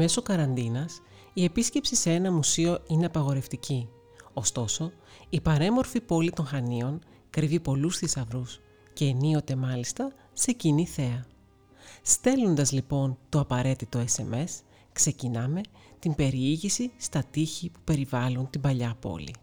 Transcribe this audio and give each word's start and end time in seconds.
μέσω 0.00 0.22
καραντίνας, 0.22 1.00
η 1.32 1.44
επίσκεψη 1.44 1.96
σε 1.96 2.10
ένα 2.10 2.32
μουσείο 2.32 2.78
είναι 2.86 3.06
απαγορευτική. 3.06 3.88
Ωστόσο, 4.32 4.92
η 5.28 5.40
παρέμορφη 5.40 6.00
πόλη 6.00 6.30
των 6.30 6.46
Χανίων 6.46 6.98
κρύβει 7.30 7.60
πολλούς 7.60 7.96
θησαυρούς 7.96 8.60
και 8.92 9.04
ενίοτε 9.04 9.56
μάλιστα 9.56 10.12
σε 10.32 10.52
κοινή 10.52 10.86
θέα. 10.86 11.26
Στέλνοντας 12.02 12.72
λοιπόν 12.72 13.18
το 13.28 13.40
απαραίτητο 13.40 14.04
SMS, 14.16 14.48
ξεκινάμε 14.92 15.60
την 15.98 16.14
περιήγηση 16.14 16.92
στα 16.96 17.24
τείχη 17.30 17.70
που 17.70 17.80
περιβάλλουν 17.84 18.50
την 18.50 18.60
παλιά 18.60 18.96
πόλη. 19.00 19.34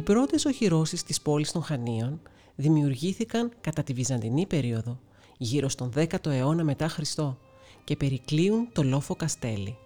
Οι 0.00 0.02
πρώτες 0.02 0.44
οχυρώσεις 0.44 1.02
της 1.02 1.20
πόλης 1.20 1.52
των 1.52 1.62
Χανίων 1.62 2.20
δημιουργήθηκαν 2.56 3.52
κατά 3.60 3.82
τη 3.82 3.92
Βυζαντινή 3.92 4.46
περίοδο, 4.46 5.00
γύρω 5.38 5.68
στον 5.68 5.92
10ο 5.96 6.26
αιώνα 6.26 6.64
μετά 6.64 6.88
Χριστό 6.88 7.38
και 7.84 7.96
περικλείουν 7.96 8.68
το 8.72 8.82
λόφο 8.82 9.14
Καστέλι. 9.14 9.76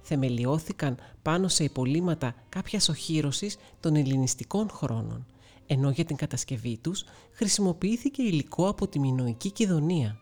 Θεμελιώθηκαν 0.00 0.96
πάνω 1.22 1.48
σε 1.48 1.64
υπολείμματα 1.64 2.34
κάποιας 2.48 2.88
οχύρωσης 2.88 3.56
των 3.80 3.96
ελληνιστικών 3.96 4.70
χρόνων, 4.70 5.26
ενώ 5.66 5.90
για 5.90 6.04
την 6.04 6.16
κατασκευή 6.16 6.78
τους 6.82 7.04
χρησιμοποιήθηκε 7.32 8.22
υλικό 8.22 8.68
από 8.68 8.88
τη 8.88 8.98
Μινοϊκή 8.98 9.50
Κιδονία, 9.50 10.18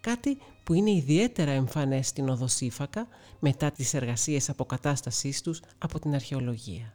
κάτι 0.00 0.38
που 0.64 0.74
είναι 0.74 0.90
ιδιαίτερα 0.90 1.50
εμφανές 1.50 2.06
στην 2.06 2.28
Οδοσύφακα 2.28 3.08
μετά 3.38 3.70
τις 3.70 3.94
εργασίες 3.94 4.48
αποκατάστασής 4.48 5.42
τους 5.42 5.60
από 5.78 5.98
την 5.98 6.14
αρχαιολογία. 6.14 6.94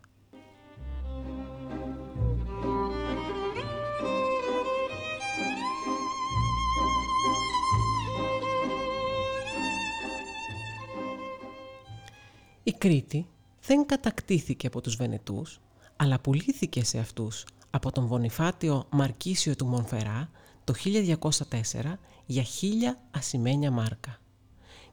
Η 12.71 12.73
Κρήτη 12.77 13.27
δεν 13.61 13.85
κατακτήθηκε 13.85 14.67
από 14.67 14.81
τους 14.81 14.95
Βενετούς, 14.95 15.59
αλλά 15.95 16.19
πουλήθηκε 16.19 16.83
σε 16.83 16.99
αυτούς 16.99 17.45
από 17.69 17.91
τον 17.91 18.05
Βονιφάτιο 18.05 18.85
Μαρκίσιο 18.89 19.55
του 19.55 19.65
Μονφερά 19.65 20.29
το 20.63 20.73
1204 21.19 21.97
για 22.25 22.43
χίλια 22.43 22.97
ασημένια 23.11 23.71
μάρκα 23.71 24.19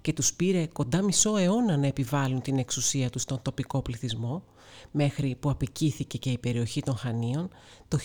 και 0.00 0.12
τους 0.12 0.34
πήρε 0.34 0.66
κοντά 0.66 1.02
μισό 1.02 1.36
αιώνα 1.36 1.76
να 1.76 1.86
επιβάλλουν 1.86 2.42
την 2.42 2.58
εξουσία 2.58 3.10
τους 3.10 3.22
στον 3.22 3.42
τοπικό 3.42 3.82
πληθυσμό 3.82 4.44
μέχρι 4.90 5.36
που 5.40 5.50
απικήθηκε 5.50 6.18
και 6.18 6.30
η 6.30 6.38
περιοχή 6.38 6.82
των 6.82 6.96
Χανίων 6.96 7.48
το 7.88 7.98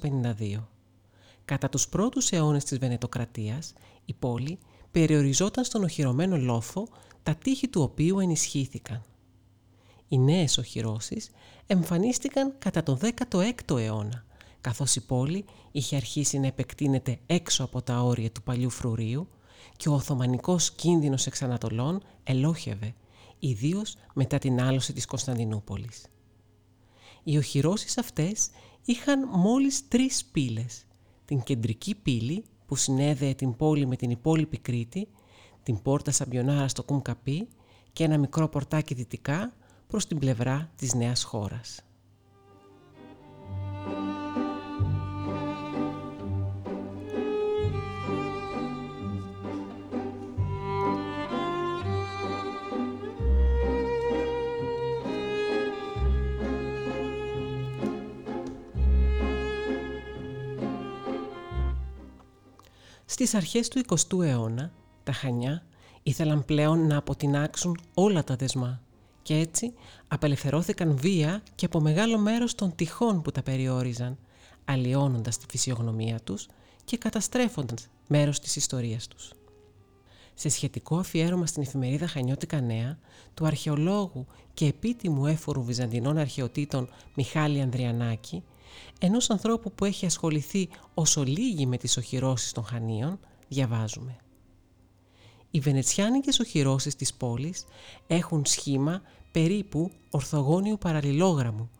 1252. 0.00 0.66
Κατά 1.44 1.68
τους 1.68 1.88
πρώτους 1.88 2.30
αιώνες 2.30 2.64
της 2.64 2.78
Βενετοκρατίας 2.78 3.72
η 4.04 4.14
πόλη 4.14 4.58
περιοριζόταν 4.90 5.64
στον 5.64 5.82
οχυρωμένο 5.82 6.36
λόφο 6.36 6.88
τα 7.26 7.34
τείχη 7.34 7.68
του 7.68 7.82
οποίου 7.82 8.18
ενισχύθηκαν. 8.20 9.02
Οι 10.08 10.18
νέες 10.18 10.58
οχυρώσεις 10.58 11.30
εμφανίστηκαν 11.66 12.54
κατά 12.58 12.82
τον 12.82 12.98
16ο 12.98 13.78
αιώνα, 13.78 14.24
καθώς 14.60 14.96
η 14.96 15.06
πόλη 15.06 15.44
είχε 15.72 15.96
αρχίσει 15.96 16.38
να 16.38 16.46
επεκτείνεται 16.46 17.18
έξω 17.26 17.64
από 17.64 17.82
τα 17.82 18.00
όρια 18.00 18.30
του 18.30 18.42
παλιού 18.42 18.70
φρουρίου 18.70 19.28
και 19.76 19.88
ο 19.88 19.92
Οθωμανικός 19.92 20.70
κίνδυνος 20.70 21.26
εξ 21.26 21.42
Ανατολών 21.42 22.02
ελόχευε, 22.24 22.94
ιδίως 23.38 23.96
μετά 24.14 24.38
την 24.38 24.60
άλωση 24.60 24.92
της 24.92 25.06
Κωνσταντινούπολης. 25.06 26.06
Οι 27.22 27.36
οχυρώσεις 27.36 27.98
αυτές 27.98 28.50
είχαν 28.84 29.28
μόλις 29.28 29.88
τρεις 29.88 30.24
πύλες, 30.24 30.84
την 31.24 31.42
κεντρική 31.42 31.94
πύλη 31.94 32.44
που 32.66 32.76
συνέδεε 32.76 33.34
την 33.34 33.56
πόλη 33.56 33.86
με 33.86 33.96
την 33.96 34.10
υπόλοιπη 34.10 34.58
Κρήτη 34.58 35.08
την 35.66 35.82
πόρτα 35.82 36.10
Σαμπιονάρα 36.10 36.68
στο 36.68 36.82
Κουμκαπί 36.82 37.48
και 37.92 38.04
ένα 38.04 38.18
μικρό 38.18 38.48
πορτάκι 38.48 38.94
δυτικά 38.94 39.52
προς 39.86 40.06
την 40.06 40.18
πλευρά 40.18 40.70
της 40.76 40.94
νέας 40.94 41.22
χώρας. 41.22 41.80
Στις 63.04 63.34
αρχές 63.34 63.68
του 63.68 63.80
20ου 63.88 64.24
αιώνα 64.24 64.72
τα 65.06 65.12
Χανιά 65.12 65.62
ήθελαν 66.02 66.44
πλέον 66.44 66.86
να 66.86 66.96
αποτινάξουν 66.96 67.80
όλα 67.94 68.24
τα 68.24 68.36
δεσμά 68.36 68.80
και 69.22 69.34
έτσι 69.34 69.72
απελευθερώθηκαν 70.08 70.96
βία 70.96 71.42
και 71.54 71.66
από 71.66 71.80
μεγάλο 71.80 72.18
μέρος 72.18 72.54
των 72.54 72.74
τυχών 72.74 73.22
που 73.22 73.30
τα 73.30 73.42
περιόριζαν, 73.42 74.18
αλλοιώνοντας 74.64 75.38
τη 75.38 75.46
φυσιογνωμία 75.50 76.20
τους 76.20 76.46
και 76.84 76.96
καταστρέφοντας 76.96 77.88
μέρος 78.08 78.40
της 78.40 78.56
ιστορίας 78.56 79.08
τους. 79.08 79.32
Σε 80.34 80.48
σχετικό 80.48 80.96
αφιέρωμα 80.96 81.46
στην 81.46 81.62
εφημερίδα 81.62 82.06
Χανιώτικα 82.06 82.60
Νέα, 82.60 82.98
του 83.34 83.46
αρχαιολόγου 83.46 84.26
και 84.54 84.66
επίτιμου 84.66 85.26
έφορου 85.26 85.62
βυζαντινών 85.62 86.18
αρχαιοτήτων 86.18 86.88
Μιχάλη 87.14 87.60
Ανδριανάκη, 87.60 88.42
ενός 89.00 89.30
ανθρώπου 89.30 89.72
που 89.72 89.84
έχει 89.84 90.06
ασχοληθεί 90.06 90.68
όσο 90.94 91.22
λίγοι 91.22 91.66
με 91.66 91.76
τις 91.76 91.96
οχυρώσεις 91.96 92.52
των 92.52 92.64
Χανίων, 92.64 93.18
διαβάζουμε. 93.48 94.16
Οι 95.56 95.60
βενετσιάνικες 95.60 96.40
οχυρώσεις 96.40 96.96
της 96.96 97.14
πόλης 97.14 97.64
έχουν 98.06 98.46
σχήμα 98.46 99.02
περίπου 99.30 99.90
ορθογώνιου 100.10 100.78
παραλληλόγραμμου 100.78 101.70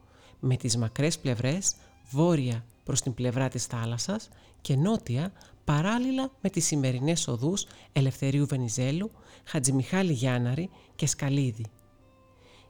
με 0.40 0.56
τις 0.56 0.76
μακρές 0.76 1.18
πλευρές 1.18 1.74
βόρεια 2.10 2.64
προς 2.84 3.00
την 3.00 3.14
πλευρά 3.14 3.48
της 3.48 3.64
θάλασσας 3.64 4.28
και 4.60 4.76
νότια 4.76 5.32
παράλληλα 5.64 6.30
με 6.40 6.50
τις 6.50 6.66
σημερινές 6.66 7.28
οδούς 7.28 7.66
Ελευθερίου 7.92 8.46
Βενιζέλου, 8.46 9.10
Χατζημιχάλη 9.44 10.12
Γιάνναρη 10.12 10.70
και 10.94 11.06
Σκαλίδη. 11.06 11.64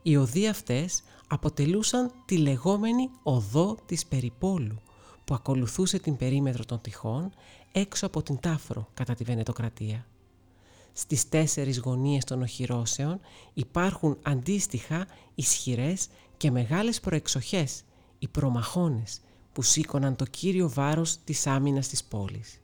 Οι 0.02 0.16
οδοί 0.16 0.48
αυτές 0.48 1.02
αποτελούσαν 1.28 2.12
τη 2.24 2.36
λεγόμενη 2.38 3.10
οδό 3.22 3.76
της 3.86 4.06
Περιπόλου 4.06 4.82
που 5.24 5.34
ακολουθούσε 5.34 5.98
την 5.98 6.16
περίμετρο 6.16 6.64
των 6.64 6.80
τυχών 6.80 7.32
έξω 7.72 8.06
από 8.06 8.22
την 8.22 8.40
Τάφρο 8.40 8.88
κατά 8.94 9.14
τη 9.14 9.24
Βενετοκρατία. 9.24 10.06
Στις 10.98 11.28
τέσσερις 11.28 11.78
γωνίες 11.78 12.24
των 12.24 12.42
οχυρώσεων 12.42 13.20
υπάρχουν 13.54 14.18
αντίστοιχα 14.22 15.06
ισχυρές 15.34 16.08
και 16.36 16.50
μεγάλες 16.50 17.00
προεξοχές, 17.00 17.82
οι 18.18 18.28
προμαχώνες, 18.28 19.20
που 19.52 19.62
σήκωναν 19.62 20.16
το 20.16 20.24
κύριο 20.24 20.70
βάρος 20.70 21.16
της 21.24 21.46
άμυνας 21.46 21.88
της 21.88 22.04
πόλης. 22.04 22.60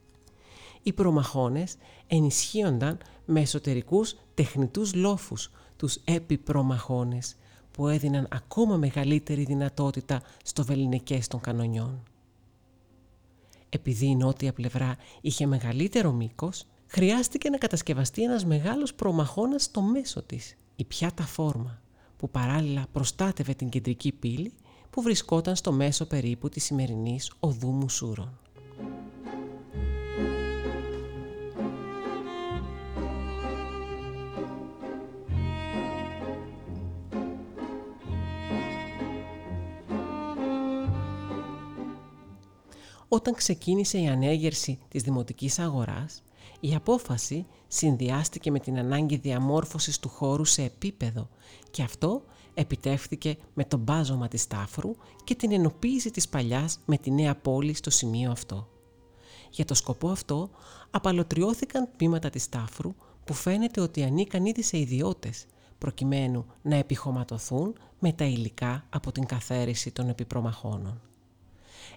Οι 0.82 0.92
προμαχώνες 0.92 1.76
ενισχύονταν 2.06 2.98
με 3.24 3.40
εσωτερικούς 3.40 4.16
τεχνητούς 4.34 4.94
λόφους, 4.94 5.50
τους 5.76 5.94
επιπρομαχώνες, 6.04 7.36
που 7.70 7.88
έδιναν 7.88 8.28
ακόμα 8.30 8.76
μεγαλύτερη 8.76 9.44
δυνατότητα 9.44 10.22
στο 10.44 10.64
βεληνικές 10.64 11.28
των 11.28 11.40
κανονιών. 11.40 12.02
Επειδή 13.68 14.06
η 14.06 14.16
νότια 14.16 14.52
πλευρά 14.52 14.96
είχε 15.20 15.46
μεγαλύτερο 15.46 16.12
μήκος, 16.12 16.66
χρειάστηκε 16.94 17.50
να 17.50 17.58
κατασκευαστεί 17.58 18.22
ένας 18.22 18.44
μεγάλος 18.44 18.94
προμαχώνας 18.94 19.62
στο 19.62 19.80
μέσο 19.80 20.22
της, 20.22 20.56
η 20.76 20.84
πιάτα 20.84 21.22
φόρμα, 21.22 21.82
που 22.16 22.30
παράλληλα 22.30 22.86
προστάτευε 22.92 23.54
την 23.54 23.68
κεντρική 23.68 24.12
πύλη 24.12 24.52
που 24.90 25.02
βρισκόταν 25.02 25.56
στο 25.56 25.72
μέσο 25.72 26.06
περίπου 26.06 26.48
της 26.48 26.64
σημερινής 26.64 27.32
οδού 27.40 27.70
Μουσούρων. 27.70 28.38
Όταν 43.08 43.34
ξεκίνησε 43.34 43.98
η 43.98 44.06
ανέγερση 44.06 44.78
της 44.88 45.02
δημοτικής 45.02 45.58
αγοράς, 45.58 46.22
η 46.60 46.74
απόφαση 46.74 47.46
συνδυάστηκε 47.68 48.50
με 48.50 48.58
την 48.58 48.78
ανάγκη 48.78 49.16
διαμόρφωσης 49.16 49.98
του 49.98 50.08
χώρου 50.08 50.44
σε 50.44 50.62
επίπεδο 50.62 51.28
και 51.70 51.82
αυτό 51.82 52.22
επιτεύχθηκε 52.54 53.36
με 53.54 53.64
το 53.64 53.76
μπάζωμα 53.76 54.28
της 54.28 54.46
Τάφρου 54.46 54.96
και 55.24 55.34
την 55.34 55.52
ενοποίηση 55.52 56.10
της 56.10 56.28
παλιάς 56.28 56.78
με 56.84 56.96
τη 56.96 57.10
νέα 57.10 57.34
πόλη 57.34 57.74
στο 57.74 57.90
σημείο 57.90 58.30
αυτό. 58.30 58.68
Για 59.50 59.64
το 59.64 59.74
σκοπό 59.74 60.08
αυτό 60.08 60.50
απαλωτριώθηκαν 60.90 61.88
τμήματα 61.96 62.30
της 62.30 62.48
Τάφρου 62.48 62.94
που 63.24 63.34
φαίνεται 63.34 63.80
ότι 63.80 64.02
ανήκαν 64.02 64.46
ήδη 64.46 64.62
σε 64.62 64.78
ιδιώτες, 64.78 65.46
προκειμένου 65.78 66.46
να 66.62 66.76
επιχωματωθούν 66.76 67.74
με 67.98 68.12
τα 68.12 68.24
υλικά 68.24 68.86
από 68.90 69.12
την 69.12 69.26
καθαίρεση 69.26 69.90
των 69.90 70.08
επιπρομαχώνων. 70.08 71.00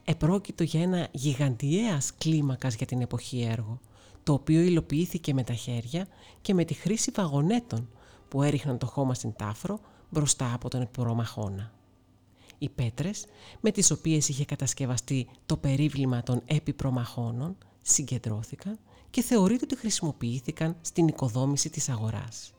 Επρόκειτο 0.03 0.63
για 0.63 0.81
ένα 0.81 1.07
γιγαντιαίας 1.11 2.13
κλίμακας 2.17 2.75
για 2.75 2.85
την 2.85 3.01
εποχή 3.01 3.41
έργο, 3.41 3.79
το 4.25 4.33
οποίο 4.33 4.61
υλοποιήθηκε 4.61 5.33
με 5.33 5.43
τα 5.43 5.53
χέρια 5.53 6.07
και 6.41 6.53
με 6.53 6.65
τη 6.65 6.73
χρήση 6.73 7.11
βαγονέτων 7.15 7.89
που 8.27 8.41
έριχναν 8.41 8.77
το 8.77 8.85
χώμα 8.85 9.13
στην 9.13 9.33
τάφρο 9.35 9.79
μπροστά 10.09 10.53
από 10.53 10.69
τον 10.69 10.81
επιπρομαχώνα. 10.81 11.73
Οι 12.57 12.69
πέτρες 12.69 13.25
με 13.61 13.71
τις 13.71 13.91
οποίες 13.91 14.29
είχε 14.29 14.45
κατασκευαστεί 14.45 15.27
το 15.45 15.57
περίβλημα 15.57 16.23
των 16.23 16.41
επιπρομαχώνων 16.45 17.57
συγκεντρώθηκαν 17.81 18.79
και 19.09 19.21
θεωρείται 19.21 19.63
ότι 19.63 19.77
χρησιμοποιήθηκαν 19.77 20.75
στην 20.81 21.07
οικοδόμηση 21.07 21.69
της 21.69 21.89
αγοράς. 21.89 22.53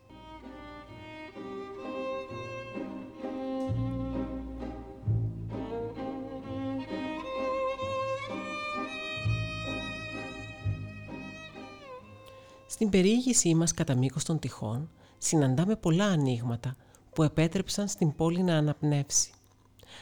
Στην 12.77 12.91
περιήγησή 12.91 13.55
μας 13.55 13.75
κατά 13.75 13.95
μήκος 13.95 14.25
των 14.25 14.39
τυχών 14.39 14.91
συναντάμε 15.19 15.77
πολλά 15.77 16.05
ανοίγματα 16.05 16.77
που 17.15 17.23
επέτρεψαν 17.23 17.89
στην 17.89 18.15
πόλη 18.15 18.43
να 18.43 18.57
αναπνεύσει. 18.57 19.31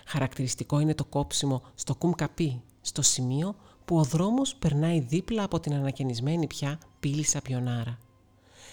Χαρακτηριστικό 0.07 0.81
είναι 0.81 0.95
το 0.95 1.05
κόψιμο 1.05 1.63
στο 1.75 1.95
Κουμκαπί, 1.95 2.63
στο 2.81 3.03
σημείο 3.03 3.57
που 3.85 3.99
ο 3.99 4.03
δρόμος 4.03 4.55
περνάει 4.57 5.01
δίπλα 5.01 5.43
από 5.43 5.61
την 5.61 5.75
ανακαινισμένη 5.75 6.47
πια 6.47 6.79
πύλη 7.01 7.25
Σαπιονάρα. 7.25 7.99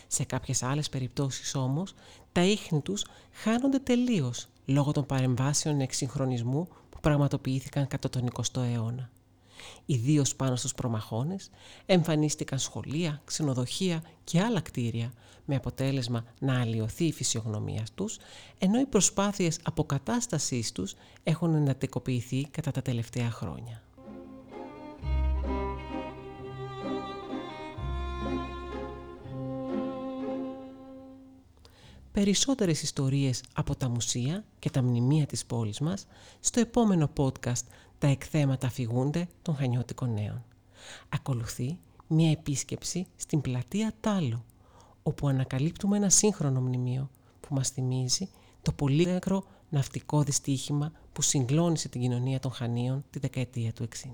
Σε 0.07 0.24
κάποιες 0.24 0.63
άλλες 0.63 0.89
περιπτώσεις 0.89 1.56
όμως, 1.56 1.94
τα 2.31 2.44
ίχνη 2.44 2.81
τους 2.81 3.06
χάνονται 3.31 3.80
τελείως 3.80 4.48
λόγω 4.65 4.92
των 4.92 5.06
παρεμβάσεων 5.06 5.80
εξυγχρονισμού 5.80 6.68
που 6.89 7.00
πραγματοποιήθηκαν 7.01 7.88
κατά 7.88 8.09
τον 8.09 8.27
20ο 8.33 8.62
αιώνα. 8.62 9.09
Ιδίως 9.91 10.35
πάνω 10.35 10.55
στους 10.55 10.73
προμαχώνες 10.73 11.49
εμφανίστηκαν 11.85 12.59
σχολεία, 12.59 13.21
ξενοδοχεία 13.25 14.03
και 14.23 14.41
άλλα 14.41 14.61
κτίρια 14.61 15.13
με 15.45 15.55
αποτέλεσμα 15.55 16.25
να 16.39 16.61
αλλοιωθεί 16.61 17.05
η 17.05 17.11
φυσιογνωμία 17.11 17.85
τους, 17.95 18.17
ενώ 18.57 18.79
οι 18.79 18.85
προσπάθειες 18.85 19.59
αποκατάστασής 19.63 20.71
τους 20.71 20.95
έχουν 21.23 21.55
εντατικοποιηθεί 21.55 22.47
κατά 22.51 22.71
τα 22.71 22.81
τελευταία 22.81 23.31
χρόνια. 23.31 23.81
περισσότερες 32.11 32.81
ιστορίες 32.81 33.43
από 33.53 33.75
τα 33.75 33.89
μουσεία 33.89 34.45
και 34.59 34.69
τα 34.69 34.81
μνημεία 34.81 35.25
της 35.25 35.45
πόλης 35.45 35.79
μας 35.79 36.05
στο 36.39 36.59
επόμενο 36.59 37.09
podcast 37.17 37.63
«Τα 38.01 38.07
εκθέματα 38.07 38.69
φυγούνται 38.69 39.27
των 39.42 39.56
Χανιώτικων 39.56 40.13
Νέων». 40.13 40.44
Ακολουθεί 41.09 41.77
μια 42.07 42.31
επίσκεψη 42.31 43.07
στην 43.15 43.42
πλατεία 43.42 43.94
Τάλο, 44.01 44.45
όπου 45.03 45.27
ανακαλύπτουμε 45.27 45.98
ένα 45.98 46.09
σύγχρονο 46.09 46.62
μνημείο 46.62 47.09
που 47.39 47.53
μας 47.53 47.69
θυμίζει 47.69 48.30
το 48.62 48.71
πολύγακρο 48.71 49.44
ναυτικό 49.69 50.24
δυστύχημα 50.24 50.92
που 51.13 51.21
συγκλώνησε 51.21 51.89
την 51.89 52.01
κοινωνία 52.01 52.39
των 52.39 52.51
Χανίων 52.51 53.03
τη 53.09 53.19
δεκαετία 53.19 53.74
του 53.74 53.88
60. 54.03 54.07